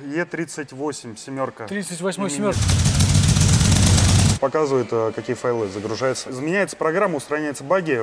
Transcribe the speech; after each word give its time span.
Е38 0.00 1.16
семерка. 1.16 1.66
38 1.66 2.28
семерка. 2.28 2.60
Показывает, 4.40 4.88
э, 4.92 5.12
какие 5.14 5.34
файлы 5.34 5.68
загружаются. 5.68 6.30
Изменяется 6.30 6.76
программа, 6.76 7.16
устраняются 7.16 7.64
баги. 7.64 8.02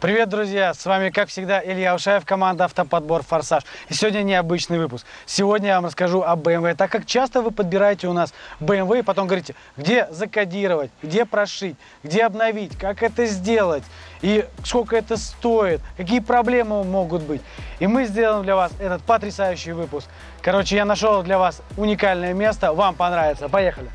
Привет, 0.00 0.30
друзья! 0.30 0.72
С 0.72 0.86
вами, 0.86 1.10
как 1.10 1.28
всегда, 1.28 1.62
Илья 1.62 1.94
Ушаев, 1.94 2.24
команда 2.24 2.64
«Автоподбор 2.64 3.22
Форсаж». 3.22 3.64
И 3.90 3.92
сегодня 3.92 4.22
необычный 4.22 4.78
выпуск. 4.78 5.04
Сегодня 5.26 5.68
я 5.68 5.74
вам 5.74 5.84
расскажу 5.84 6.22
о 6.22 6.36
BMW, 6.36 6.74
так 6.74 6.90
как 6.90 7.04
часто 7.04 7.42
вы 7.42 7.50
подбираете 7.50 8.08
у 8.08 8.14
нас 8.14 8.32
BMW 8.60 9.00
и 9.00 9.02
потом 9.02 9.26
говорите, 9.26 9.54
где 9.76 10.08
закодировать, 10.10 10.90
где 11.02 11.26
прошить, 11.26 11.76
где 12.02 12.24
обновить, 12.24 12.78
как 12.78 13.02
это 13.02 13.26
сделать 13.26 13.82
и 14.22 14.46
сколько 14.64 14.96
это 14.96 15.18
стоит, 15.18 15.82
какие 15.98 16.20
проблемы 16.20 16.82
могут 16.82 17.20
быть. 17.20 17.42
И 17.78 17.86
мы 17.86 18.06
сделаем 18.06 18.42
для 18.42 18.56
вас 18.56 18.72
этот 18.80 19.02
потрясающий 19.02 19.72
выпуск. 19.72 20.08
Короче, 20.40 20.76
я 20.76 20.86
нашел 20.86 21.22
для 21.22 21.36
вас 21.36 21.60
уникальное 21.76 22.32
место, 22.32 22.72
вам 22.72 22.94
понравится. 22.94 23.50
Поехали! 23.50 23.90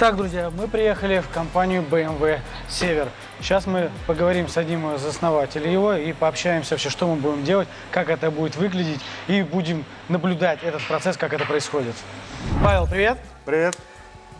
Итак, 0.00 0.14
друзья, 0.14 0.48
мы 0.50 0.68
приехали 0.68 1.18
в 1.18 1.28
компанию 1.28 1.82
BMW 1.82 2.38
Север. 2.68 3.08
Сейчас 3.40 3.66
мы 3.66 3.90
поговорим 4.06 4.46
с 4.46 4.56
одним 4.56 4.94
из 4.94 5.04
основателей 5.04 5.72
его 5.72 5.92
и 5.92 6.12
пообщаемся 6.12 6.74
вообще, 6.74 6.88
что 6.88 7.08
мы 7.08 7.16
будем 7.16 7.42
делать, 7.42 7.66
как 7.90 8.08
это 8.08 8.30
будет 8.30 8.54
выглядеть 8.54 9.00
и 9.26 9.42
будем 9.42 9.84
наблюдать 10.08 10.62
этот 10.62 10.86
процесс, 10.86 11.16
как 11.16 11.32
это 11.32 11.44
происходит. 11.46 11.96
Павел, 12.62 12.86
привет. 12.86 13.18
Привет. 13.44 13.76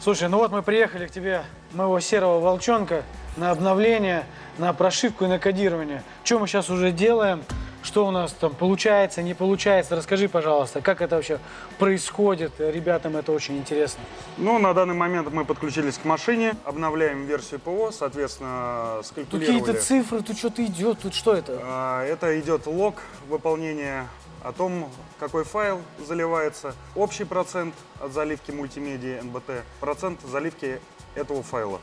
Слушай, 0.00 0.28
ну 0.28 0.38
вот 0.38 0.52
мы 0.52 0.62
приехали 0.62 1.08
к 1.08 1.10
тебе, 1.10 1.42
моего 1.72 1.98
серого 1.98 2.38
волчонка, 2.38 3.02
на 3.36 3.50
обновление, 3.50 4.26
на 4.58 4.72
прошивку 4.72 5.24
и 5.24 5.26
на 5.26 5.40
кодирование. 5.40 6.04
Что 6.22 6.38
мы 6.38 6.46
сейчас 6.46 6.70
уже 6.70 6.92
делаем? 6.92 7.42
Что 7.88 8.06
у 8.06 8.10
нас 8.10 8.32
там 8.32 8.54
получается, 8.54 9.22
не 9.22 9.32
получается? 9.32 9.96
Расскажи, 9.96 10.28
пожалуйста, 10.28 10.82
как 10.82 11.00
это 11.00 11.16
вообще 11.16 11.40
происходит? 11.78 12.52
Ребятам 12.60 13.16
это 13.16 13.32
очень 13.32 13.56
интересно. 13.56 14.04
Ну, 14.36 14.58
на 14.58 14.74
данный 14.74 14.92
момент 14.94 15.32
мы 15.32 15.46
подключились 15.46 15.96
к 15.96 16.04
машине, 16.04 16.54
обновляем 16.66 17.24
версию 17.24 17.60
ПО, 17.60 17.90
соответственно, 17.90 18.96
Тут 18.96 19.06
скалькулировали. 19.06 19.58
какие-то 19.60 19.80
цифры, 19.80 20.20
тут 20.20 20.36
что-то 20.36 20.62
идет, 20.66 20.98
тут 20.98 21.14
что 21.14 21.32
это? 21.32 21.58
А, 21.62 22.04
Это 22.04 22.38
идет 22.38 22.66
лог 22.66 22.96
выполнения 23.26 24.06
о 24.44 24.52
том, 24.52 24.90
какой 25.18 25.44
файл 25.44 25.80
заливается, 26.06 26.74
общий 26.94 27.24
процент 27.24 27.74
от 28.02 28.12
заливки 28.12 28.50
мультимедиа 28.50 29.22
НБТ, 29.22 29.64
процент 29.80 30.20
заливки 30.30 30.78
этого 31.14 31.42
файла. 31.42 31.80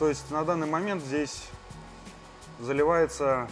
То 0.00 0.08
есть 0.08 0.32
на 0.32 0.44
данный 0.44 0.66
момент 0.66 1.04
здесь 1.04 1.44
заливается 2.58 3.48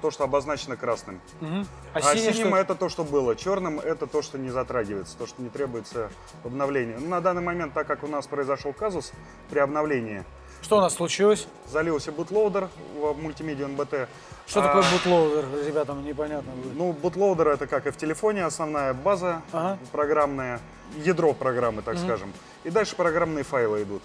то, 0.00 0.10
что 0.10 0.24
обозначено 0.24 0.76
красным. 0.76 1.20
Мгм. 1.40 1.66
А, 1.94 2.00
синий 2.02 2.32
синим 2.32 2.48
что? 2.48 2.56
это 2.56 2.74
то, 2.74 2.88
что 2.88 3.04
было. 3.04 3.34
Черным 3.36 3.80
это 3.80 4.06
то, 4.06 4.22
что 4.22 4.38
не 4.38 4.50
затрагивается, 4.50 5.16
то, 5.16 5.26
что 5.26 5.42
не 5.42 5.48
требуется 5.48 6.10
обновления. 6.44 6.96
Ну, 6.98 7.08
на 7.08 7.20
данный 7.20 7.42
момент, 7.42 7.74
так 7.74 7.86
как 7.86 8.04
у 8.04 8.06
нас 8.06 8.26
произошел 8.26 8.72
казус 8.72 9.12
при 9.50 9.58
обновлении, 9.58 10.24
Что 10.62 10.78
у 10.78 10.80
нас 10.80 10.94
случилось? 10.94 11.46
залился 11.70 12.12
bootloader 12.12 12.68
в 12.96 13.12
мультимедиа 13.20 13.68
NBT. 13.68 14.08
Что 14.46 14.60
А, 14.60 14.66
такое 14.66 14.84
bootloader? 14.92 15.44
Ребятам 15.66 16.04
непонятно 16.04 16.52
будет. 16.52 16.74
Ну, 16.76 16.92
bootloader 16.92 17.48
это 17.48 17.66
как 17.66 17.86
и 17.86 17.90
в 17.90 17.96
телефоне, 17.96 18.44
основная 18.44 18.94
база 18.94 19.42
Ага. 19.52 19.78
программная, 19.92 20.60
ядро 21.04 21.32
программы, 21.34 21.82
так 21.82 21.98
скажем. 21.98 22.32
И 22.64 22.70
дальше 22.70 22.96
программные 22.96 23.44
файлы 23.44 23.82
идут. 23.82 24.02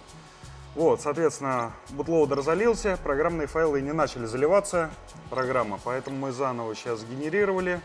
Вот, 0.75 1.01
соответственно, 1.01 1.71
bootloader 1.91 2.41
залился, 2.41 2.97
программные 3.03 3.47
файлы 3.47 3.79
не 3.81 3.93
начали 3.93 4.25
заливаться, 4.25 4.89
программа, 5.29 5.79
поэтому 5.83 6.17
мы 6.17 6.31
заново 6.31 6.73
сейчас 6.73 7.03
генерировали 7.03 7.79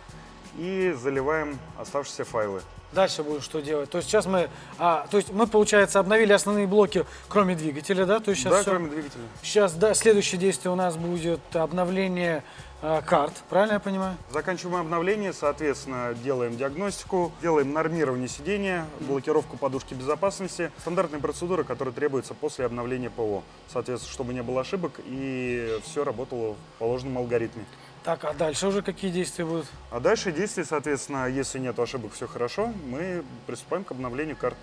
и 0.56 0.94
заливаем 0.98 1.58
оставшиеся 1.78 2.24
файлы. 2.24 2.62
Дальше 2.92 3.22
будем 3.22 3.42
что 3.42 3.60
делать? 3.60 3.90
То 3.90 3.98
есть 3.98 4.08
сейчас 4.08 4.24
мы, 4.26 4.48
а, 4.78 5.06
то 5.10 5.18
есть 5.18 5.30
мы, 5.30 5.46
получается, 5.46 6.00
обновили 6.00 6.32
основные 6.32 6.66
блоки, 6.66 7.04
кроме 7.28 7.54
двигателя, 7.54 8.06
да? 8.06 8.18
То 8.20 8.30
есть 8.30 8.42
сейчас 8.42 8.52
да, 8.52 8.62
всё- 8.62 8.70
кроме 8.70 8.88
двигателя. 8.88 9.22
Сейчас, 9.42 9.74
да, 9.74 9.92
следующее 9.94 10.38
действие 10.40 10.72
у 10.72 10.76
нас 10.76 10.96
будет 10.96 11.40
обновление 11.54 12.42
а, 12.80 13.02
карт, 13.02 13.32
правильно 13.50 13.74
я 13.74 13.80
понимаю? 13.80 14.16
Заканчиваем 14.30 14.82
обновление, 14.82 15.32
соответственно, 15.32 16.14
делаем 16.22 16.56
диагностику, 16.56 17.32
делаем 17.42 17.72
нормирование 17.72 18.28
сидения, 18.28 18.86
блокировку 19.00 19.56
подушки 19.58 19.94
безопасности. 19.94 20.70
Стандартные 20.78 21.20
процедуры, 21.20 21.64
которые 21.64 21.92
требуются 21.92 22.34
после 22.34 22.64
обновления 22.66 23.10
ПО. 23.10 23.42
Соответственно, 23.72 24.12
чтобы 24.12 24.32
не 24.32 24.44
было 24.44 24.60
ошибок 24.60 24.92
и 25.04 25.78
все 25.84 26.04
работало 26.04 26.54
в 26.54 26.78
положенном 26.78 27.18
алгоритме. 27.18 27.64
Так, 28.04 28.24
а 28.24 28.32
дальше 28.32 28.66
уже 28.66 28.82
какие 28.82 29.10
действия 29.10 29.44
будут? 29.44 29.66
А 29.90 30.00
дальше 30.00 30.32
действия, 30.32 30.64
соответственно, 30.64 31.28
если 31.28 31.58
нет 31.58 31.78
ошибок, 31.78 32.12
все 32.12 32.26
хорошо, 32.26 32.72
мы 32.86 33.24
приступаем 33.46 33.84
к 33.84 33.90
обновлению 33.90 34.36
карт. 34.36 34.56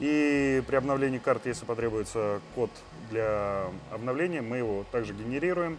И 0.00 0.62
при 0.66 0.76
обновлении 0.76 1.18
карт, 1.18 1.46
если 1.46 1.64
потребуется 1.64 2.40
код 2.54 2.70
для 3.10 3.64
обновления, 3.92 4.40
мы 4.40 4.56
его 4.56 4.84
также 4.90 5.12
генерируем 5.12 5.78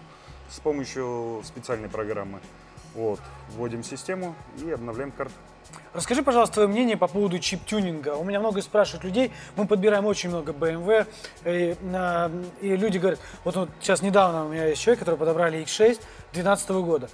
с 0.50 0.60
помощью 0.60 1.42
специальной 1.44 1.90
программы. 1.90 2.40
Вот, 2.96 3.20
вводим 3.56 3.84
систему 3.84 4.36
и 4.64 4.72
обновляем 4.72 5.12
карты. 5.12 5.34
Расскажи, 5.94 6.24
пожалуйста, 6.24 6.56
твое 6.56 6.70
мнение 6.70 6.98
по 6.98 7.08
поводу 7.08 7.38
чип-тюнинга. 7.40 8.16
У 8.16 8.24
меня 8.24 8.40
много 8.40 8.62
спрашивают 8.62 9.04
людей, 9.04 9.32
мы 9.56 9.68
подбираем 9.68 10.06
очень 10.06 10.30
много 10.30 10.52
BMW, 10.54 11.06
и, 11.46 11.76
а, 11.94 12.32
и 12.62 12.76
люди 12.76 12.98
говорят, 12.98 13.20
вот, 13.44 13.56
вот 13.56 13.70
сейчас 13.82 14.02
недавно 14.02 14.46
у 14.46 14.50
меня 14.50 14.68
есть 14.68 14.82
человек, 14.82 15.00
который 15.00 15.16
подобрали 15.16 15.62
X6 15.62 16.00
2012 16.34 16.70
года. 16.70 17.10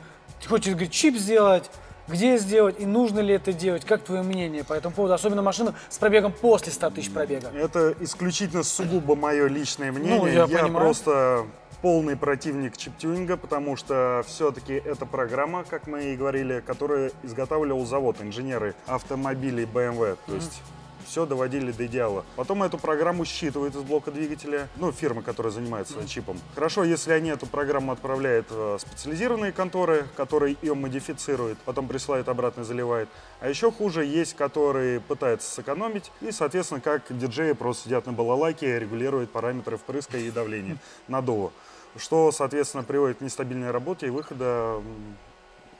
Хочет, 0.48 0.74
говорит, 0.74 0.92
чип 0.92 1.16
сделать, 1.16 1.70
где 2.08 2.38
сделать 2.38 2.80
и 2.80 2.86
нужно 2.86 3.20
ли 3.20 3.34
это 3.34 3.52
делать? 3.52 3.84
Как 3.84 4.04
твое 4.04 4.22
мнение 4.22 4.64
по 4.64 4.74
этому 4.74 4.96
поводу? 4.96 5.14
Особенно 5.14 5.42
машина 5.42 5.74
с 5.90 5.98
пробегом 5.98 6.32
после 6.32 6.72
100 6.72 6.92
тысяч 6.92 7.12
пробега. 7.12 7.50
Это 7.54 7.96
исключительно 8.00 8.64
сугубо 8.64 9.16
мое 9.16 9.48
личное 9.48 9.92
мнение. 9.92 10.20
Ну, 10.20 10.28
я 10.28 10.48
понимаю. 10.48 10.86
просто 10.86 11.48
полный 11.82 12.16
противник 12.16 12.78
чиптюнинга, 12.78 13.38
потому 13.38 13.76
что 13.76 14.24
все-таки 14.28 14.74
это 14.74 15.06
программа, 15.06 15.64
как 15.64 15.88
мы 15.88 16.14
и 16.14 16.16
говорили, 16.16 16.64
которую 16.66 17.12
изготавливал 17.24 17.86
завод, 17.86 18.18
инженеры 18.22 18.76
автомобилей 18.88 19.66
BMW. 19.66 20.18
То 20.26 20.36
есть 20.36 20.62
все 21.08 21.26
доводили 21.26 21.72
до 21.72 21.86
идеала. 21.86 22.26
Потом 22.36 22.64
эту 22.64 22.78
программу 22.78 23.26
считывают 23.26 23.76
из 23.76 23.82
блока 23.82 24.12
двигателя, 24.12 24.68
ну, 24.76 24.92
фирма, 24.92 25.22
которая 25.22 25.52
занимается 25.52 26.06
чипом. 26.08 26.38
Хорошо, 26.54 26.84
если 26.84 27.14
они 27.14 27.30
эту 27.30 27.46
программу 27.46 27.94
отправляют 27.94 28.52
в 28.52 28.78
специализированные 28.80 29.52
конторы, 29.52 30.06
которые 30.16 30.58
ее 30.62 30.76
модифицируют, 30.76 31.58
потом 31.60 31.88
присылают 31.88 32.28
обратно 32.28 32.62
и 32.62 32.64
заливают. 32.66 33.10
А 33.40 33.50
еще 33.50 33.72
хуже, 33.72 34.04
есть, 34.06 34.36
которые 34.36 35.00
пытаются 35.00 35.50
сэкономить 35.50 36.12
и, 36.22 36.32
соответственно, 36.32 36.82
как 36.82 37.04
диджеи 37.10 37.54
просто 37.54 37.86
сидят 37.86 38.06
на 38.06 38.14
балалайке, 38.14 38.78
регулируют 38.80 39.32
параметры 39.32 39.78
впрыска 39.78 40.18
и 40.18 40.30
давления 40.30 40.78
надува. 41.08 41.52
Что, 41.96 42.32
соответственно, 42.32 42.84
приводит 42.84 43.18
к 43.18 43.22
нестабильной 43.22 43.72
работе 43.72 44.08
и 44.08 44.10
выхода 44.10 44.82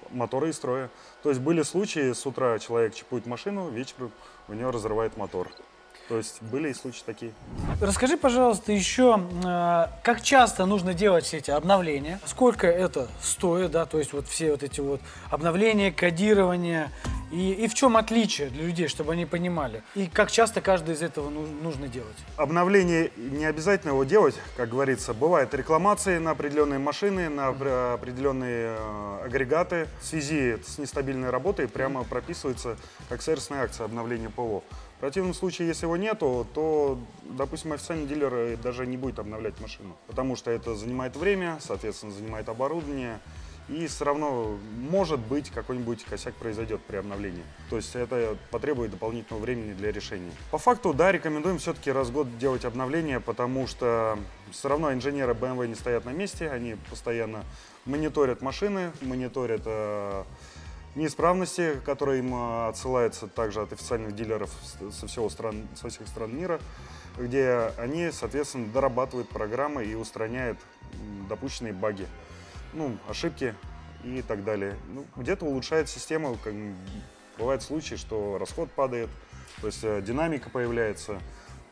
мотора 0.10 0.50
из 0.50 0.56
строя. 0.56 0.90
То 1.24 1.30
есть 1.30 1.42
были 1.42 1.62
случаи, 1.64 2.14
с 2.14 2.26
утра 2.26 2.58
человек 2.60 2.96
чипует 2.96 3.26
машину, 3.26 3.70
вечером 3.70 4.12
у 4.48 4.54
него 4.54 4.72
разрывает 4.72 5.18
мотор. 5.18 5.50
То 6.08 6.16
есть 6.16 6.42
были 6.42 6.70
и 6.70 6.74
случаи 6.74 7.04
такие. 7.06 7.34
Расскажи, 7.82 8.16
пожалуйста, 8.16 8.72
еще, 8.72 9.20
э, 9.44 9.88
как 10.04 10.22
часто 10.22 10.66
нужно 10.66 10.94
делать 10.94 11.26
все 11.26 11.38
эти 11.38 11.52
обновления, 11.52 12.22
сколько 12.26 12.66
это 12.66 13.10
стоит, 13.22 13.72
да, 13.72 13.86
то 13.86 13.98
есть 13.98 14.14
вот 14.14 14.26
все 14.26 14.52
вот 14.52 14.64
эти 14.64 14.80
вот 14.80 15.02
обновления, 15.30 15.92
кодирование, 15.92 16.92
и, 17.32 17.54
и 17.54 17.68
в 17.68 17.74
чем 17.74 17.98
отличие 17.98 18.50
для 18.50 18.64
людей, 18.64 18.88
чтобы 18.88 19.14
они 19.14 19.26
понимали, 19.26 19.84
и 19.96 20.08
как 20.08 20.32
часто 20.32 20.62
каждый 20.62 20.96
из 20.96 21.02
этого 21.02 21.30
ну- 21.30 21.46
нужно 21.62 21.88
делать. 21.88 22.16
Обновление 22.38 23.12
не 23.18 23.46
обязательно 23.46 23.92
его 23.92 24.04
делать, 24.04 24.36
как 24.56 24.70
говорится. 24.70 25.14
Бывают 25.14 25.54
рекламации 25.54 26.18
на 26.20 26.32
определенные 26.32 26.80
машины, 26.80 27.30
на 27.30 27.50
опре- 27.50 27.94
определенные 27.94 28.78
э, 28.78 29.26
агрегаты. 29.26 29.88
В 30.02 30.06
связи 30.06 30.58
с 30.66 30.78
нестабильной 30.78 31.30
работой 31.30 31.68
прямо 31.68 32.04
прописывается 32.04 32.78
как 33.10 33.22
сервисная 33.22 33.64
акция 33.64 33.86
обновления 33.86 34.30
ПО. 34.30 34.64
В 34.98 35.00
противном 35.00 35.36
случае, 35.36 35.68
если 35.68 35.86
его 35.86 35.96
нету, 35.96 36.48
то, 36.56 36.98
допустим, 37.24 37.74
официальный 37.74 38.08
дилер 38.08 38.58
даже 38.58 38.88
не 38.88 38.98
будет 38.98 39.20
обновлять 39.20 39.60
машину, 39.62 39.96
потому 40.08 40.36
что 40.36 40.50
это 40.50 40.74
занимает 40.76 41.16
время, 41.16 41.60
соответственно, 41.60 42.12
занимает 42.12 42.50
оборудование, 42.50 43.20
и 43.70 43.88
все 43.88 44.06
равно, 44.06 44.58
может 44.78 45.20
быть, 45.20 45.50
какой-нибудь 45.50 46.06
косяк 46.06 46.34
произойдет 46.36 46.82
при 46.82 46.98
обновлении. 46.98 47.44
То 47.70 47.76
есть 47.76 47.96
это 47.96 48.38
потребует 48.50 48.92
дополнительного 48.92 49.44
времени 49.44 49.74
для 49.74 49.92
решения. 49.92 50.32
По 50.52 50.58
факту, 50.58 50.94
да, 50.94 51.12
рекомендуем 51.12 51.58
все-таки 51.58 51.92
раз 51.92 52.08
в 52.08 52.14
год 52.14 52.38
делать 52.38 52.64
обновления, 52.64 53.20
потому 53.20 53.68
что 53.68 54.18
все 54.52 54.70
равно 54.70 54.94
инженеры 54.94 55.34
BMW 55.34 55.68
не 55.68 55.76
стоят 55.76 56.06
на 56.06 56.12
месте, 56.12 56.50
они 56.50 56.78
постоянно 56.90 57.44
мониторят 57.86 58.42
машины, 58.42 58.92
мониторят 59.02 59.62
э, 59.66 60.24
неисправности, 60.96 61.80
которые 61.86 62.20
им 62.20 62.34
э, 62.34 62.68
отсылаются 62.70 63.28
также 63.28 63.62
от 63.62 63.74
официальных 63.74 64.16
дилеров 64.16 64.50
со, 64.92 65.08
всего 65.08 65.30
стран, 65.30 65.68
со 65.76 65.90
всех 65.90 66.08
стран 66.08 66.36
мира, 66.36 66.60
где 67.18 67.72
они, 67.78 68.12
соответственно, 68.12 68.68
дорабатывают 68.68 69.28
программы 69.30 69.84
и 69.84 69.96
устраняют 69.96 70.58
допущенные 71.28 71.74
баги, 71.74 72.08
ну, 72.78 72.98
ошибки 73.10 73.56
и 74.04 74.22
так 74.22 74.44
далее. 74.44 74.76
Ну, 74.88 75.06
где-то 75.16 75.46
улучшает 75.46 75.90
систему, 75.90 76.38
как, 76.44 76.54
бывают 77.38 77.64
случаи, 77.64 77.96
что 77.96 78.38
расход 78.38 78.72
падает, 78.72 79.10
то 79.62 79.68
есть 79.68 79.84
э, 79.84 80.02
динамика 80.02 80.50
появляется. 80.50 81.20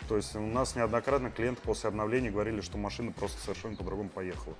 То 0.10 0.18
есть 0.18 0.36
у 0.36 0.42
нас 0.42 0.76
неоднократно 0.76 1.32
клиенты 1.32 1.62
после 1.62 1.88
обновления 1.88 2.30
говорили, 2.30 2.62
что 2.62 2.78
машина 2.78 3.12
просто 3.12 3.42
совершенно 3.42 3.76
по-другому 3.76 4.10
поехала. 4.10 4.56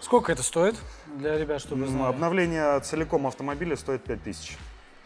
Сколько 0.00 0.32
это 0.32 0.42
стоит 0.42 0.76
для 1.16 1.36
ребят, 1.38 1.60
чтобы 1.60 1.86
знали? 1.86 2.08
Обновление 2.08 2.80
целиком 2.80 3.26
автомобиля 3.26 3.76
стоит 3.76 4.02
5000. 4.02 4.56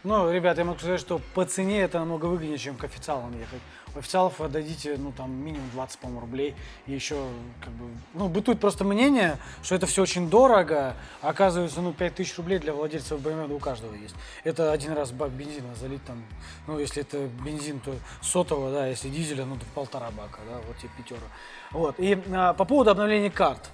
Ну, 0.05 0.31
ребят, 0.31 0.55
я 0.59 0.65
могу 0.65 0.77
сказать, 0.77 0.99
что 0.99 1.19
по 1.33 1.45
цене 1.45 1.81
это 1.81 1.97
намного 1.97 2.27
выгоднее, 2.27 2.59
чем 2.59 2.75
к 2.75 2.83
официалам 2.83 3.35
ехать. 3.39 3.59
У 3.95 3.97
официалов 3.97 4.37
вы 4.37 4.45
отдадите, 4.45 4.97
ну, 4.99 5.11
там, 5.11 5.31
минимум 5.31 5.67
20, 5.73 5.97
по-моему, 5.97 6.21
рублей. 6.21 6.53
И 6.85 6.91
еще, 6.91 7.15
как 7.59 7.73
бы, 7.73 7.85
ну, 8.13 8.29
бытует 8.29 8.59
просто 8.59 8.83
мнение, 8.83 9.39
что 9.63 9.73
это 9.73 9.87
все 9.87 10.03
очень 10.03 10.29
дорого. 10.29 10.93
А 11.23 11.29
оказывается, 11.29 11.81
ну, 11.81 11.91
5000 11.91 12.37
рублей 12.37 12.59
для 12.59 12.73
владельцев 12.73 13.19
BMW 13.19 13.55
у 13.55 13.57
каждого 13.57 13.95
есть. 13.95 14.13
Это 14.43 14.71
один 14.71 14.93
раз 14.93 15.11
бак 15.11 15.31
бензина 15.31 15.73
залить 15.73 16.05
там, 16.05 16.23
ну, 16.67 16.77
если 16.77 17.01
это 17.01 17.27
бензин, 17.43 17.79
то 17.79 17.95
сотого, 18.21 18.71
да, 18.71 18.85
если 18.85 19.09
дизеля, 19.09 19.45
ну, 19.45 19.55
то 19.55 19.65
полтора 19.73 20.11
бака, 20.11 20.41
да, 20.47 20.59
вот 20.67 20.77
тебе 20.77 20.91
пятера. 20.97 21.25
Вот. 21.71 21.95
И 21.97 22.15
а, 22.31 22.53
по 22.53 22.65
поводу 22.65 22.91
обновления 22.91 23.31
карт. 23.31 23.71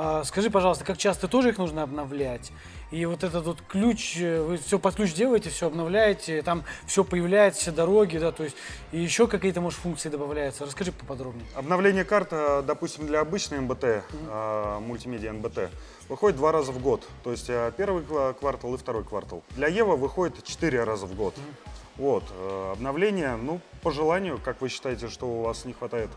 А, 0.00 0.22
Скажи, 0.22 0.48
пожалуйста, 0.48 0.84
как 0.84 0.96
часто 0.96 1.26
тоже 1.26 1.48
их 1.48 1.58
нужно 1.58 1.82
обновлять? 1.82 2.52
И 2.92 3.04
вот 3.04 3.24
этот 3.24 3.44
вот 3.44 3.58
ключ, 3.66 4.16
э, 4.16 4.40
вы 4.40 4.56
все 4.56 4.78
под 4.78 4.94
ключ 4.94 5.12
делаете, 5.12 5.50
все 5.50 5.66
обновляете, 5.66 6.40
там 6.42 6.62
все 6.86 7.02
появляется, 7.02 7.62
все 7.62 7.72
дороги, 7.72 8.16
да, 8.16 8.30
то 8.30 8.44
есть 8.44 8.54
и 8.92 9.00
еще 9.00 9.26
какие-то, 9.26 9.60
может, 9.60 9.80
функции 9.80 10.08
добавляются. 10.08 10.64
Расскажи 10.64 10.92
поподробнее. 10.92 11.44
Обновление 11.56 12.04
карт, 12.04 12.28
э, 12.30 12.62
допустим, 12.64 13.08
для 13.08 13.20
обычной 13.20 13.58
МБТ, 13.58 13.84
э, 13.84 14.78
мультимедиа 14.80 15.32
МБТ, 15.32 15.68
выходит 16.08 16.36
два 16.36 16.52
раза 16.52 16.70
в 16.70 16.80
год. 16.80 17.02
То 17.24 17.32
есть 17.32 17.50
э, 17.50 17.72
первый 17.76 18.04
ква- 18.04 18.34
квартал 18.34 18.74
и 18.74 18.78
второй 18.78 19.02
квартал. 19.02 19.42
Для 19.56 19.66
Ева 19.66 19.96
выходит 19.96 20.44
четыре 20.44 20.84
раза 20.84 21.06
в 21.06 21.14
год. 21.16 21.34
Вот. 21.96 22.22
Обновление, 22.74 23.34
ну, 23.34 23.60
по 23.82 23.90
желанию, 23.90 24.40
как 24.42 24.60
вы 24.60 24.68
считаете, 24.68 25.08
что 25.08 25.26
у 25.26 25.42
вас 25.42 25.64
не 25.64 25.72
хватает 25.72 26.10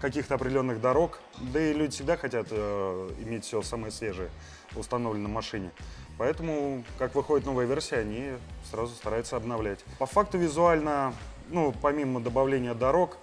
каких-то 0.00 0.34
определенных 0.34 0.80
дорог. 0.80 1.20
Да 1.38 1.60
и 1.60 1.72
люди 1.72 1.92
всегда 1.92 2.16
хотят 2.16 2.48
э, 2.50 3.10
иметь 3.20 3.44
все 3.44 3.62
самое 3.62 3.92
свежее 3.92 4.30
установлено 4.74 5.28
на 5.28 5.34
машине. 5.34 5.70
Поэтому, 6.18 6.84
как 6.98 7.14
выходит 7.14 7.46
новая 7.46 7.66
версия, 7.66 7.96
они 7.96 8.32
сразу 8.70 8.94
стараются 8.94 9.36
обновлять. 9.36 9.80
По 9.98 10.06
факту 10.06 10.38
визуально, 10.38 11.14
ну, 11.48 11.74
помимо 11.80 12.20
добавления 12.20 12.74
дорог, 12.74 13.18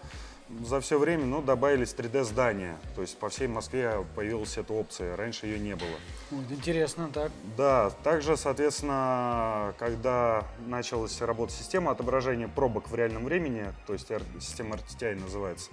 за 0.64 0.80
все 0.80 0.98
время 0.98 1.26
ну, 1.26 1.42
добавились 1.42 1.94
3D-здания. 1.98 2.76
То 2.96 3.02
есть 3.02 3.18
по 3.18 3.30
всей 3.30 3.48
Москве 3.48 4.06
появилась 4.16 4.58
эта 4.58 4.74
опция. 4.74 5.16
Раньше 5.16 5.48
ее 5.48 5.60
не 5.60 5.76
было. 5.76 5.90
Вот, 6.32 6.52
интересно, 6.52 7.10
так. 7.14 7.32
Да, 7.58 7.90
также, 8.04 8.38
соответственно, 8.38 9.74
когда 9.78 10.46
началась 10.66 11.20
работа 11.22 11.52
системы 11.54 11.92
отображения 11.92 12.48
пробок 12.48 12.90
в 12.90 12.96
реальном 12.96 13.26
времени, 13.26 13.66
то 13.86 13.94
есть 13.94 14.08
система 14.40 14.76
RTTI 14.76 15.20
называется, 15.20 15.70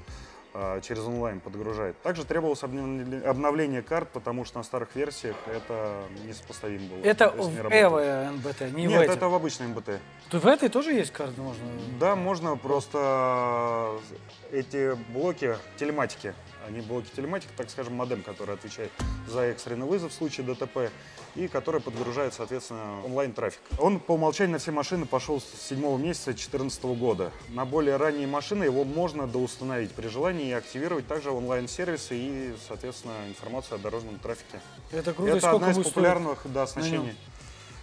через 0.83 1.01
онлайн 1.01 1.41
подгружает. 1.41 2.01
Также 2.03 2.25
требовалось 2.25 2.63
обновление 2.63 3.83
карт, 3.83 4.09
потому 4.11 4.45
что 4.45 4.59
на 4.59 4.65
старых 4.65 4.95
версиях 4.95 5.37
это 5.47 6.05
несопоставимо 6.25 6.87
было. 6.89 7.05
Это 7.05 7.29
То 7.31 7.43
в. 7.43 7.73
Эво 7.73 8.31
НБТ, 8.31 8.61
не 8.73 8.87
в 8.87 8.91
Нет, 8.91 9.03
этих. 9.03 9.17
это 9.17 9.29
в 9.29 9.35
обычной 9.35 9.67
МБТ. 9.69 10.01
Тут 10.31 10.45
в 10.45 10.47
этой 10.47 10.69
тоже 10.69 10.93
есть 10.93 11.13
карты 11.13 11.41
можно? 11.41 11.65
Да, 11.99 12.15
можно 12.15 12.57
просто 12.57 13.99
эти 14.53 14.97
блоки 15.13 15.57
телематики, 15.77 16.35
они 16.67 16.81
блоки 16.81 17.09
телематики, 17.15 17.51
так 17.57 17.71
скажем, 17.71 17.95
модем, 17.95 18.23
который 18.23 18.55
отвечает 18.55 18.91
за 19.29 19.43
экстренный 19.43 19.87
вызов 19.87 20.13
в 20.13 20.15
случае 20.15 20.47
ДТП 20.47 20.91
и 21.35 21.49
который 21.49 21.81
подгружает, 21.81 22.35
соответственно, 22.35 23.05
онлайн-трафик. 23.05 23.61
Он 23.79 23.99
по 23.99 24.13
умолчанию 24.13 24.53
на 24.53 24.59
все 24.59 24.71
машины 24.71 25.07
пошел 25.07 25.41
с 25.41 25.69
7 25.69 25.79
месяца 26.01 26.27
2014 26.27 26.85
года. 26.85 27.33
На 27.49 27.65
более 27.65 27.97
ранние 27.97 28.27
машины 28.27 28.65
его 28.65 28.85
можно 28.85 29.27
доустановить 29.27 29.93
при 29.93 30.09
желании 30.09 30.49
и 30.49 30.53
активировать 30.53 31.07
также 31.07 31.31
онлайн-сервисы 31.31 32.17
и, 32.17 32.55
соответственно, 32.67 33.15
информацию 33.29 33.77
о 33.77 33.79
дорожном 33.79 34.19
трафике. 34.19 34.61
Это 34.93 35.13
круто. 35.13 35.37
Это 35.37 35.51
одна 35.51 35.71
из 35.71 35.79
популярных 35.79 36.41
да, 36.45 36.63
оснащений. 36.63 37.17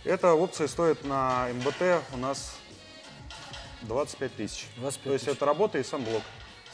Эта 0.03 0.33
опция 0.33 0.67
стоит 0.67 1.03
на 1.03 1.49
МБТ 1.53 2.03
у 2.13 2.17
нас 2.17 2.55
25 3.83 4.35
тысяч. 4.35 4.67
25 4.77 5.03
То 5.03 5.13
есть 5.13 5.27
это 5.27 5.45
работа 5.45 5.77
и 5.77 5.83
сам 5.83 6.03
блок 6.03 6.23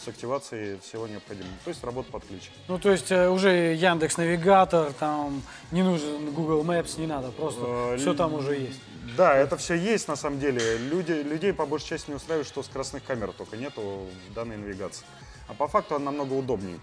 с 0.03 0.07
активацией 0.07 0.79
всего 0.79 1.07
необходимого. 1.07 1.53
То 1.63 1.69
есть 1.69 1.83
работа 1.83 2.11
под 2.11 2.25
ключ. 2.25 2.49
Ну, 2.67 2.79
то 2.79 2.91
есть 2.91 3.11
э, 3.11 3.29
уже 3.29 3.73
Яндекс 3.73 4.17
Навигатор, 4.17 4.93
там 4.93 5.41
не 5.71 5.83
нужен 5.83 6.31
Google 6.31 6.63
Maps, 6.63 6.99
не 6.99 7.07
надо, 7.07 7.31
просто 7.31 7.67
Э, 7.67 7.97
все 7.97 8.13
там 8.13 8.33
уже 8.33 8.55
есть. 8.55 8.79
Да, 9.15 9.35
это 9.35 9.57
все 9.57 9.75
есть 9.75 10.07
на 10.07 10.15
самом 10.15 10.39
деле. 10.39 10.77
Люди, 10.77 11.11
людей 11.11 11.53
по 11.53 11.65
большей 11.65 11.89
части 11.89 12.09
не 12.09 12.15
устраивает, 12.15 12.47
что 12.47 12.63
скоростных 12.63 13.03
камер 13.03 13.31
только 13.31 13.57
нету 13.57 14.07
в 14.29 14.33
данной 14.33 14.57
навигации. 14.57 15.05
А 15.47 15.53
по 15.53 15.67
факту 15.67 15.95
она 15.95 16.05
намного 16.05 16.33
удобнее. 16.33 16.79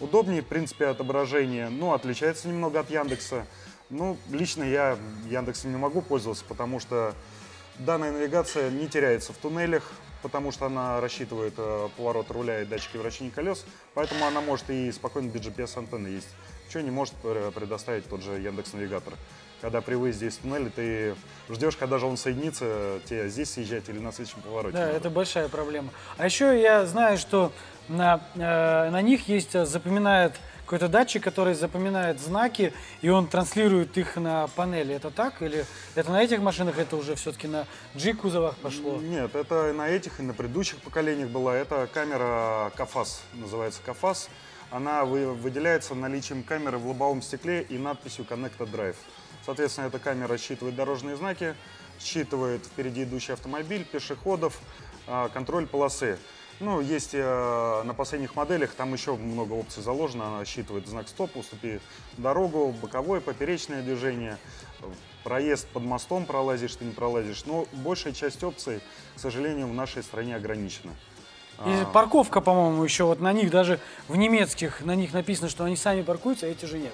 Удобнее, 0.00 0.42
в 0.42 0.46
принципе, 0.46 0.86
отображение, 0.86 1.68
ну, 1.68 1.92
отличается 1.92 2.48
немного 2.48 2.80
от 2.80 2.90
Яндекса. 2.90 3.46
Ну, 3.90 4.16
лично 4.30 4.64
я 4.64 4.96
Яндексом 5.28 5.72
не 5.72 5.76
могу 5.76 6.02
пользоваться, 6.02 6.44
потому 6.46 6.78
что 6.78 7.14
данная 7.78 8.12
навигация 8.12 8.70
не 8.70 8.86
теряется 8.88 9.32
в 9.32 9.36
туннелях, 9.36 9.90
потому 10.22 10.52
что 10.52 10.66
она 10.66 11.00
рассчитывает 11.00 11.54
э, 11.56 11.88
поворот 11.96 12.30
руля 12.30 12.62
и 12.62 12.64
датчики 12.64 12.96
вращения 12.96 13.30
колес, 13.30 13.64
поэтому 13.94 14.26
она 14.26 14.40
может 14.40 14.68
и 14.70 14.90
спокойно 14.92 15.28
без 15.28 15.42
GPS-антенны 15.42 16.08
есть. 16.08 16.28
Что 16.68 16.82
не 16.82 16.90
может 16.90 17.14
э, 17.24 17.50
предоставить 17.54 18.08
тот 18.08 18.22
же 18.22 18.32
Яндекс 18.32 18.72
Навигатор. 18.72 19.14
Когда 19.60 19.80
при 19.80 19.94
выезде 19.96 20.28
из 20.28 20.36
туннеля 20.36 20.70
ты 20.70 21.16
ждешь, 21.48 21.76
когда 21.76 21.98
же 21.98 22.06
он 22.06 22.16
соединится, 22.16 23.00
тебе 23.06 23.28
здесь 23.28 23.50
съезжать 23.50 23.88
или 23.88 23.98
на 23.98 24.12
следующем 24.12 24.40
повороте. 24.42 24.76
Да, 24.76 24.86
надо. 24.86 24.96
это 24.96 25.10
большая 25.10 25.48
проблема. 25.48 25.90
А 26.16 26.26
еще 26.26 26.60
я 26.60 26.86
знаю, 26.86 27.18
что 27.18 27.52
на, 27.88 28.20
э, 28.34 28.90
на 28.90 29.02
них 29.02 29.28
есть 29.28 29.54
э, 29.54 29.64
запоминает 29.66 30.34
какой-то 30.68 30.88
датчик, 30.88 31.24
который 31.24 31.54
запоминает 31.54 32.20
знаки, 32.20 32.74
и 33.00 33.08
он 33.08 33.26
транслирует 33.26 33.96
их 33.96 34.16
на 34.16 34.48
панели. 34.48 34.94
Это 34.94 35.10
так? 35.10 35.40
Или 35.40 35.64
это 35.94 36.12
на 36.12 36.22
этих 36.22 36.40
машинах, 36.40 36.78
это 36.78 36.96
уже 36.96 37.14
все-таки 37.14 37.48
на 37.48 37.66
G-кузовах 37.94 38.54
пошло? 38.58 38.98
Нет, 38.98 39.34
это 39.34 39.72
на 39.72 39.88
этих 39.88 40.20
и 40.20 40.22
на 40.22 40.34
предыдущих 40.34 40.76
поколениях 40.82 41.30
была. 41.30 41.56
Это 41.56 41.88
камера 41.90 42.70
КАФАС, 42.76 43.22
называется 43.32 43.80
КАФАС. 43.86 44.28
Она 44.70 45.06
вы- 45.06 45.32
выделяется 45.32 45.94
наличием 45.94 46.42
камеры 46.42 46.76
в 46.76 46.86
лобовом 46.86 47.22
стекле 47.22 47.62
и 47.62 47.78
надписью 47.78 48.26
Connected 48.28 48.70
Drive. 48.70 48.96
Соответственно, 49.46 49.86
эта 49.86 49.98
камера 49.98 50.36
считывает 50.36 50.76
дорожные 50.76 51.16
знаки, 51.16 51.54
считывает 51.98 52.66
впереди 52.66 53.04
идущий 53.04 53.32
автомобиль, 53.32 53.86
пешеходов, 53.86 54.60
а, 55.06 55.30
контроль 55.30 55.66
полосы. 55.66 56.18
Ну, 56.60 56.80
есть 56.80 57.10
э, 57.12 57.82
на 57.84 57.94
последних 57.94 58.34
моделях, 58.34 58.72
там 58.74 58.92
еще 58.92 59.14
много 59.14 59.52
опций 59.52 59.82
заложено. 59.82 60.26
Она 60.26 60.44
считывает 60.44 60.88
знак 60.88 61.08
стоп, 61.08 61.36
уступи 61.36 61.80
дорогу, 62.16 62.74
боковое, 62.82 63.20
поперечное 63.20 63.82
движение, 63.82 64.38
проезд 65.22 65.68
под 65.68 65.84
мостом 65.84 66.26
пролазишь, 66.26 66.74
ты 66.74 66.84
не 66.84 66.92
пролазишь. 66.92 67.44
Но 67.46 67.66
большая 67.72 68.12
часть 68.12 68.42
опций, 68.42 68.80
к 69.16 69.20
сожалению, 69.20 69.68
в 69.68 69.74
нашей 69.74 70.02
стране 70.02 70.34
ограничена. 70.34 70.92
И 71.66 71.70
А, 71.70 71.86
парковка, 71.92 72.40
по-моему, 72.40 72.82
еще 72.82 73.04
вот 73.04 73.20
на 73.20 73.32
них, 73.32 73.50
даже 73.50 73.78
в 74.08 74.16
немецких, 74.16 74.80
на 74.80 74.94
них 74.94 75.12
написано, 75.12 75.48
что 75.48 75.64
они 75.64 75.76
сами 75.76 76.02
паркуются, 76.02 76.46
а 76.46 76.48
эти 76.48 76.64
же 76.64 76.78
нет. 76.78 76.92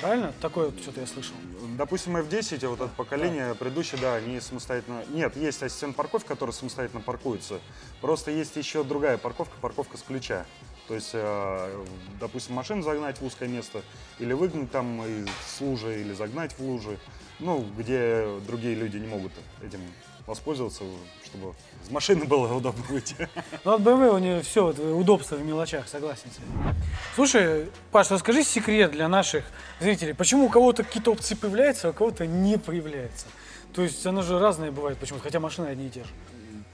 Правильно? 0.00 0.32
Такое 0.42 0.66
вот 0.66 0.78
что-то 0.80 1.00
я 1.00 1.06
слышал. 1.06 1.34
Допустим, 1.78 2.16
F10, 2.18 2.68
вот 2.68 2.80
это 2.80 2.90
поколение, 2.96 3.54
предыдущее, 3.54 4.00
да, 4.00 4.14
они 4.14 4.40
самостоятельно... 4.40 5.02
Нет, 5.08 5.36
есть 5.36 5.62
ассистент 5.62 5.96
парковки, 5.96 6.28
который 6.28 6.50
самостоятельно 6.50 7.00
паркуется. 7.00 7.60
Просто 8.02 8.30
есть 8.30 8.56
еще 8.56 8.84
другая 8.84 9.16
парковка, 9.16 9.56
парковка 9.60 9.96
с 9.96 10.02
ключа. 10.02 10.44
То 10.86 10.94
есть, 10.94 11.10
э, 11.14 11.84
допустим, 12.20 12.54
машину 12.54 12.82
загнать 12.82 13.20
в 13.20 13.24
узкое 13.24 13.48
место, 13.48 13.82
или 14.18 14.34
выгнать 14.34 14.70
там 14.70 15.02
из 15.04 15.28
лужи, 15.60 16.00
или 16.00 16.12
загнать 16.12 16.52
в 16.52 16.60
лужи, 16.60 16.98
ну, 17.38 17.64
где 17.76 18.26
другие 18.46 18.74
люди 18.74 18.96
не 18.96 19.06
могут 19.06 19.32
этим 19.62 19.80
воспользоваться, 20.26 20.82
чтобы 21.24 21.54
из 21.82 21.90
машины 21.90 22.24
было 22.26 22.52
удобно 22.52 22.82
выйти. 22.88 23.28
Ну, 23.64 23.74
от 23.74 23.80
BMW 23.80 24.14
у 24.14 24.18
нее 24.18 24.42
все, 24.42 24.64
вот, 24.64 24.78
удобство 24.78 25.36
в 25.36 25.44
мелочах, 25.44 25.88
согласен 25.88 26.28
с. 26.30 27.14
Слушай, 27.14 27.66
Паш, 27.92 28.10
расскажи 28.10 28.42
секрет 28.42 28.90
для 28.90 29.08
наших 29.08 29.44
зрителей. 29.80 30.14
Почему 30.14 30.46
у 30.46 30.48
кого-то 30.48 30.82
какие-то 30.82 31.12
опции 31.12 31.34
появляются, 31.34 31.88
а 31.88 31.90
у 31.90 31.94
кого-то 31.94 32.26
не 32.26 32.58
появляются? 32.58 33.26
То 33.72 33.82
есть 33.82 34.04
оно 34.06 34.22
же 34.22 34.38
разное 34.38 34.72
бывает 34.72 34.98
почему-то, 34.98 35.24
хотя 35.24 35.38
машины 35.38 35.66
одни 35.66 35.86
и 35.86 35.90
те 35.90 36.00
же. 36.00 36.10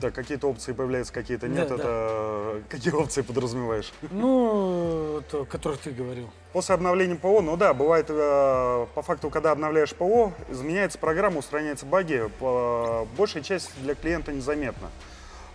Да, 0.02 0.10
какие-то 0.10 0.48
опции 0.48 0.72
появляются, 0.72 1.12
какие-то 1.12 1.46
нет. 1.46 1.68
Да, 1.68 1.76
это 1.76 1.86
э, 1.86 2.62
какие 2.68 2.92
опции 2.92 3.22
подразумеваешь? 3.22 3.92
Ну, 4.10 5.22
то, 5.30 5.42
о 5.42 5.44
которых 5.44 5.78
ты 5.78 5.92
говорил. 5.92 6.28
После 6.52 6.74
обновления 6.74 7.14
ПО, 7.14 7.40
ну 7.40 7.56
да, 7.56 7.72
бывает 7.72 8.06
э, 8.08 8.86
по 8.96 9.02
факту, 9.02 9.30
когда 9.30 9.52
обновляешь 9.52 9.94
ПО, 9.94 10.32
изменяется 10.50 10.98
программа, 10.98 11.38
устраняются 11.38 11.86
баги, 11.86 12.28
по, 12.40 13.06
большая 13.16 13.44
часть 13.44 13.70
для 13.80 13.94
клиента 13.94 14.32
незаметна. 14.32 14.90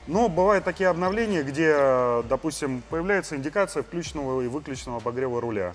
Но 0.07 0.29
бывают 0.29 0.63
такие 0.63 0.87
обновления, 0.87 1.43
где, 1.43 1.73
э, 1.77 2.23
допустим, 2.29 2.81
появляется 2.89 3.35
индикация 3.35 3.83
включенного 3.83 4.43
и 4.43 4.47
выключенного 4.47 4.99
обогрева 4.99 5.41
руля. 5.41 5.73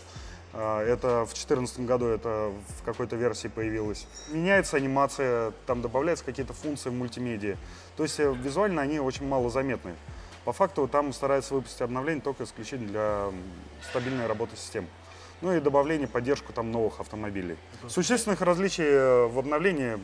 Э, 0.53 0.81
Это 0.81 1.25
в 1.25 1.33
2014 1.35 1.81
году 1.81 2.07
это 2.07 2.53
в 2.79 2.85
какой-то 2.85 3.17
версии 3.17 3.49
появилось. 3.49 4.07
Меняется 4.29 4.77
анимация, 4.77 5.53
там 5.67 5.83
добавляются 5.83 6.25
какие-то 6.25 6.53
функции 6.53 6.91
в 6.91 6.95
мультимедиа. 6.95 7.57
То 7.97 8.03
есть 8.03 8.19
э, 8.21 8.33
визуально 8.33 8.83
они 8.83 9.01
очень 9.01 9.27
мало 9.27 9.51
заметны. 9.51 9.95
По 10.45 10.53
факту 10.53 10.89
там 10.89 11.13
стараются 11.13 11.55
выпустить 11.55 11.81
обновление 11.83 12.23
только 12.23 12.45
исключительно 12.45 12.89
для 12.89 13.33
стабильной 13.89 14.27
работы 14.27 14.57
систем. 14.57 14.87
Ну 15.43 15.53
и 15.53 15.61
добавление, 15.61 16.07
поддержку 16.07 16.53
там 16.53 16.71
новых 16.71 17.01
автомобилей. 17.01 17.57
Существенных 17.89 18.41
различий 18.43 18.85
э, 18.85 19.27
в 19.27 19.41
обновлении 19.41 19.99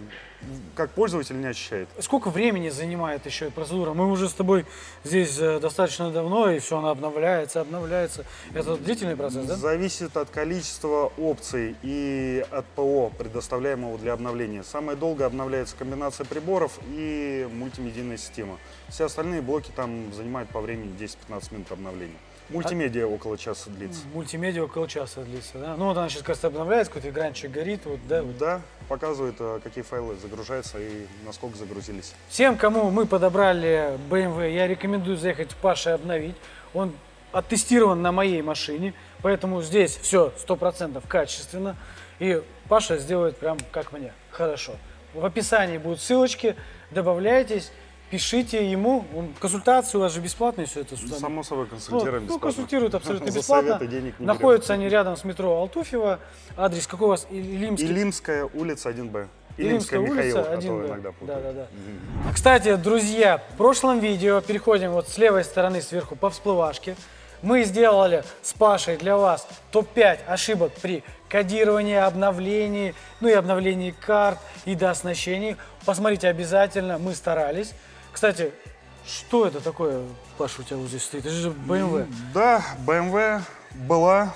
как 0.75 0.91
пользователь 0.91 1.41
не 1.41 1.47
ощущает. 1.47 1.89
Сколько 2.01 2.31
времени 2.31 2.69
занимает 2.71 3.25
еще 3.25 3.47
эта 3.47 3.55
процедура? 3.55 3.93
Мы 3.93 4.11
уже 4.11 4.29
с 4.29 4.33
тобой 4.33 4.67
здесь 5.05 5.39
э, 5.39 5.61
достаточно 5.61 6.11
давно, 6.11 6.51
и 6.51 6.59
все, 6.59 6.79
она 6.79 6.91
обновляется, 6.91 7.61
обновляется. 7.61 8.25
Это 8.53 8.77
длительный 8.77 9.17
процесс, 9.17 9.47
да? 9.47 9.55
Зависит 9.55 10.17
от 10.17 10.29
количества 10.31 11.13
опций 11.17 11.77
и 11.83 12.45
от 12.51 12.67
ПО, 12.67 13.13
предоставляемого 13.17 13.97
для 13.97 14.15
обновления. 14.15 14.65
Самое 14.65 14.99
долго 14.99 15.25
обновляется 15.25 15.77
комбинация 15.77 16.25
приборов 16.27 16.81
и 16.91 17.49
мультимедийная 17.53 18.17
система. 18.17 18.59
Все 18.89 19.05
остальные 19.05 19.43
блоки 19.43 19.71
там 19.75 20.13
занимают 20.13 20.51
по 20.51 20.61
времени 20.61 20.93
10-15 20.99 21.55
минут 21.55 21.71
обновления. 21.71 22.19
Мультимедиа 22.51 23.07
около 23.07 23.37
часа 23.37 23.71
длится. 23.71 24.01
Мультимедиа 24.15 24.65
около 24.65 24.89
часа 24.89 25.23
длится, 25.23 25.59
да? 25.59 25.77
Ну 25.77 25.87
вот 25.87 25.97
она 25.97 26.09
сейчас, 26.09 26.23
кажется, 26.23 26.47
обновляется, 26.47 26.93
какой-то 26.93 27.11
экранчик 27.11 27.51
горит, 27.51 27.83
вот, 27.85 28.01
да? 28.09 28.23
вот. 28.23 28.39
Да, 28.39 28.63
показывает, 28.89 29.37
э, 29.39 29.61
какие 29.63 29.85
файлы 29.85 30.17
загружаются 30.17 30.79
и 30.79 31.07
насколько 31.27 31.59
загрузились. 31.59 32.15
Всем, 32.29 32.57
кому 32.57 32.91
мы 32.91 33.07
подобрали 33.07 33.99
BMW, 34.11 34.55
я 34.55 34.67
рекомендую 34.67 35.17
заехать 35.17 35.53
в 35.53 35.57
Паше 35.57 35.91
обновить. 35.91 36.37
Он 36.73 36.93
оттестирован 37.33 38.01
на 38.01 38.13
моей 38.13 38.41
машине, 38.43 38.95
поэтому 39.23 39.63
здесь 39.63 39.97
все 39.97 40.33
100% 40.47 41.03
качественно. 41.07 41.77
И 42.19 42.43
Паша 42.69 42.99
сделает 42.99 43.37
прям 43.37 43.59
как 43.71 43.93
мне, 43.93 44.13
хорошо. 44.31 44.73
В 45.15 45.25
описании 45.25 45.79
будут 45.79 46.01
ссылочки, 46.01 46.57
добавляйтесь, 46.91 47.71
пишите 48.11 48.71
ему. 48.71 49.05
Он, 49.15 49.35
консультации 49.39 49.99
у 49.99 50.01
вас 50.01 50.13
же 50.13 50.21
бесплатные 50.21 50.67
все 50.67 50.81
это 50.81 50.97
сюда. 50.97 51.17
Само 51.17 51.43
собой 51.43 51.67
консультируем 51.67 52.23
ну, 52.23 52.27
бесплатно. 52.27 52.47
консультируют 52.47 52.95
абсолютно 52.95 53.31
бесплатно. 53.31 53.87
денег 53.87 54.19
не 54.19 54.27
Находятся 54.27 54.75
они 54.75 54.89
рядом 54.89 55.17
с 55.17 55.25
метро 55.25 55.51
Алтуфьево. 55.53 56.21
Адрес 56.57 56.87
какой 56.87 57.07
у 57.07 57.11
вас? 57.11 57.27
Илимский. 57.31 57.87
Илимская 57.87 58.45
улица 58.45 58.91
1Б. 58.91 59.29
Илимская 59.57 60.01
Михаил, 60.01 60.37
улица, 60.37 60.53
а 60.53 60.57
то 60.57 60.67
1Б. 60.67 60.87
иногда 60.87 61.13
путаю. 61.13 61.43
Да, 61.43 61.53
да, 61.53 61.67
да. 62.25 62.33
Кстати, 62.33 62.77
друзья, 62.77 63.43
в 63.55 63.57
прошлом 63.57 63.99
видео, 63.99 64.41
переходим 64.41 64.93
вот 64.93 65.09
с 65.09 65.19
левой 65.19 65.45
стороны 65.45 65.83
сверху 65.83 66.15
по 66.15 66.31
всплывашке, 66.31 66.95
мы 67.43 67.65
сделали 67.65 68.25
с 68.43 68.53
Пашей 68.53 68.97
для 68.97 69.17
вас 69.17 69.47
топ-5 69.71 70.21
ошибок 70.27 70.73
при 70.81 71.05
кодировании, 71.29 71.97
обновлении, 71.97 72.95
ну 73.21 73.29
и 73.29 73.33
обновлении 73.33 73.91
карт 73.91 74.39
и 74.65 74.75
дооснащении. 74.75 75.57
Посмотрите 75.85 76.29
обязательно, 76.29 76.99
мы 76.99 77.15
старались. 77.15 77.75
Кстати, 78.19 78.51
что 79.07 79.47
это 79.47 79.61
такое, 79.61 80.03
Паша, 80.39 80.63
у 80.63 80.65
тебя 80.65 80.79
вот 80.79 80.89
здесь 80.89 81.05
стоит? 81.05 81.25
Это 81.25 81.33
же 81.33 81.51
BMW 81.51 82.13
Да, 82.35 82.65
BMW 82.85 83.41
была. 83.75 84.35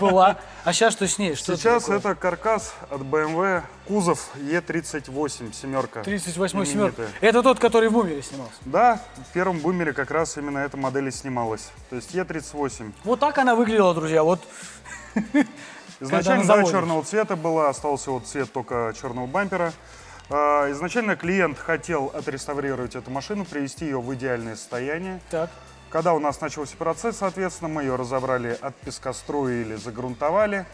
была. 0.00 0.36
А 0.64 0.72
сейчас 0.72 0.94
что 0.94 1.06
с 1.06 1.16
ней? 1.16 1.36
Что 1.36 1.56
Сейчас 1.56 1.84
такое? 1.84 1.98
это 1.98 2.16
каркас 2.16 2.74
от 2.90 3.02
BMW, 3.02 3.62
кузов 3.86 4.30
E38, 4.34 5.52
семерка. 5.52 6.02
38 6.02 6.64
семерка. 6.64 7.04
Это 7.20 7.44
тот, 7.44 7.60
который 7.60 7.88
в 7.88 7.92
бумере 7.92 8.20
снимался. 8.20 8.56
Да, 8.64 9.00
в 9.30 9.32
первом 9.32 9.60
бумере 9.60 9.92
как 9.92 10.10
раз 10.10 10.36
именно 10.36 10.58
эта 10.58 10.76
модель 10.76 11.06
и 11.06 11.12
снималась. 11.12 11.70
То 11.90 11.94
есть 11.94 12.12
E38. 12.12 12.92
Вот 13.04 13.20
так 13.20 13.38
она 13.38 13.54
выглядела, 13.54 13.94
друзья. 13.94 14.24
Вот 14.24 14.40
Изначально, 16.00 16.42
на 16.42 16.56
да, 16.56 16.64
черного 16.64 17.04
цвета 17.04 17.36
была, 17.36 17.68
остался 17.68 18.10
вот 18.10 18.26
цвет 18.26 18.52
только 18.52 18.92
черного 19.00 19.28
бампера. 19.28 19.72
А, 20.30 20.70
Изначально 20.72 21.16
клиент 21.16 21.58
хотел 21.58 22.10
отреставрировать 22.14 22.94
эту 22.96 23.10
машину, 23.10 23.44
привести 23.44 23.84
ее 23.86 24.00
в 24.00 24.12
идеальное 24.14 24.56
состояние. 24.56 25.20
так. 25.30 25.50
Когда 25.90 26.12
у 26.12 26.18
нас 26.18 26.38
начался 26.42 26.76
процесс, 26.76 27.16
соответственно, 27.16 27.70
мы 27.70 27.82
ее 27.82 27.96
разобрали 27.96 28.58
от 28.60 28.74
пескоструили, 28.76 29.74
загрунтовали. 29.76 30.66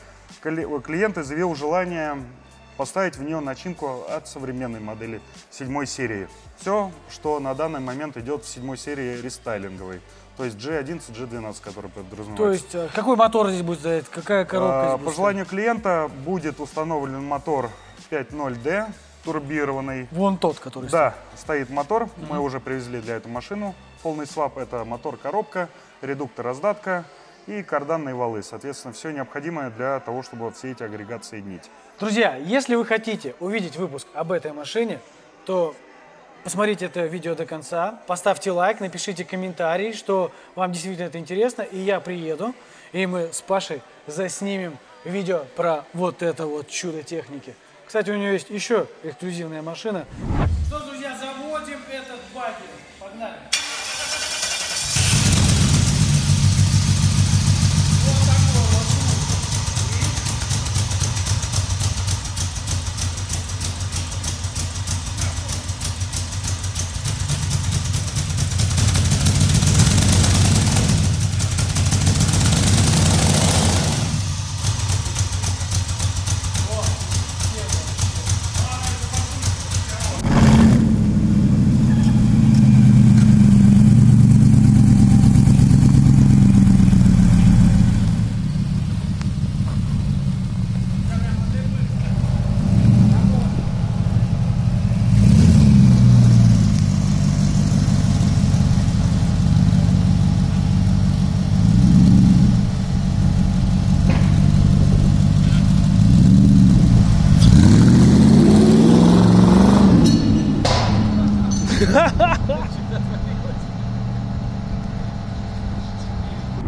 Кли- 0.42 0.82
Клиент 0.82 1.16
изъявил 1.18 1.54
желание 1.54 2.16
поставить 2.76 3.14
в 3.14 3.22
нее 3.22 3.38
начинку 3.38 4.02
от 4.10 4.26
современной 4.26 4.80
модели 4.80 5.20
седьмой 5.52 5.86
серии. 5.86 6.26
Все, 6.58 6.90
что 7.08 7.38
на 7.38 7.54
данный 7.54 7.78
момент 7.78 8.16
идет 8.16 8.42
в 8.44 8.48
седьмой 8.48 8.76
серии 8.76 9.20
рестайлинговой. 9.22 10.00
То 10.36 10.44
есть 10.46 10.56
G11, 10.56 11.00
G12, 11.12 11.62
который 11.62 11.90
подразумевается. 11.90 12.36
То 12.36 12.50
есть, 12.50 12.74
э, 12.74 12.88
какой 12.92 13.14
мотор 13.14 13.50
здесь 13.50 13.62
будет 13.62 13.78
стоять? 13.78 14.08
Какая 14.08 14.44
коробка 14.44 14.80
А, 14.80 14.88
здесь 14.88 14.98
По 14.98 15.04
будет 15.04 15.14
желанию 15.16 15.46
клиента 15.46 16.10
будет 16.24 16.58
установлен 16.58 17.22
мотор 17.22 17.70
5.0D 18.10 18.86
турбированный. 19.24 20.08
Вон 20.10 20.38
тот, 20.38 20.58
который 20.58 20.90
Да, 20.90 21.14
стоит 21.36 21.70
мотор. 21.70 22.08
Мы 22.28 22.38
уже 22.38 22.60
привезли 22.60 23.00
для 23.00 23.16
этой 23.16 23.28
машину. 23.28 23.74
Полный 24.02 24.26
свап 24.26 24.58
это 24.58 24.84
мотор-коробка, 24.84 25.68
редуктор 26.02 26.44
раздатка 26.44 27.04
и 27.46 27.62
карданные 27.62 28.14
валы. 28.14 28.42
Соответственно, 28.42 28.92
все 28.92 29.10
необходимое 29.10 29.70
для 29.70 30.00
того, 30.00 30.22
чтобы 30.22 30.50
все 30.52 30.72
эти 30.72 30.82
агрегаты 30.82 31.24
соединить. 31.24 31.64
стоит. 31.64 31.72
Друзья, 32.00 32.36
если 32.36 32.74
вы 32.74 32.84
хотите 32.84 33.34
увидеть 33.40 33.76
выпуск 33.76 34.06
об 34.14 34.32
этой 34.32 34.52
машине, 34.52 35.00
то 35.46 35.74
посмотрите 36.42 36.86
это 36.86 37.06
видео 37.06 37.34
до 37.34 37.46
конца, 37.46 38.00
поставьте 38.06 38.50
лайк, 38.50 38.80
напишите 38.80 39.24
комментарий, 39.24 39.92
что 39.92 40.30
вам 40.54 40.72
действительно 40.72 41.06
это 41.06 41.18
интересно, 41.18 41.62
и 41.62 41.78
я 41.78 42.00
приеду, 42.00 42.54
и 42.92 43.06
мы 43.06 43.32
с 43.32 43.40
Пашей 43.40 43.80
заснимем 44.06 44.76
видео 45.04 45.44
про 45.56 45.84
вот 45.92 46.22
это 46.22 46.46
вот 46.46 46.68
чудо 46.68 47.02
техники. 47.02 47.54
Кстати, 47.86 48.10
у 48.10 48.16
нее 48.16 48.32
есть 48.32 48.50
еще 48.50 48.88
эксклюзивная 49.04 49.62
машина. 49.62 50.04
Что, 50.66 50.80
друзья, 50.80 51.16
заводим 51.16 51.78
этот 51.90 52.20
багер. 52.34 52.56
Погнали. 52.98 53.36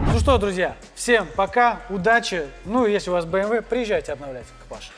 Ну 0.06 0.15
что, 0.26 0.38
друзья, 0.38 0.76
всем 0.96 1.28
пока, 1.36 1.82
удачи. 1.88 2.48
Ну, 2.64 2.84
если 2.84 3.10
у 3.10 3.12
вас 3.12 3.24
BMW, 3.24 3.62
приезжайте 3.62 4.12
обновлять 4.12 4.46
Паше. 4.68 4.90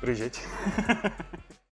Приезжайте. 0.00 0.40